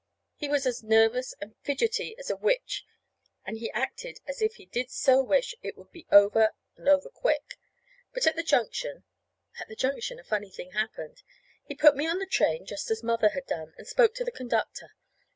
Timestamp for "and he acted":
3.45-4.19